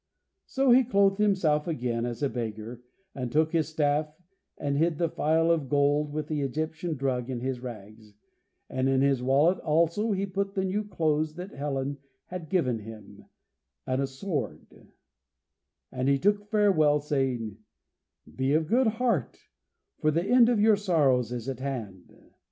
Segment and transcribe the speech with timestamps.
[0.47, 2.81] So he clothed himself again as a beggar,
[3.13, 4.11] and took his staff,
[4.57, 8.15] and hid the phial of gold with the Egyptian drug in his rags,
[8.67, 13.25] and in his wallet also he put the new clothes that Helen had given him,
[13.85, 14.87] and a sword,
[15.91, 17.57] and he took farewell, saying,
[18.35, 19.37] "Be of good heart,
[19.99, 22.11] for the end of your sorrows is at hand.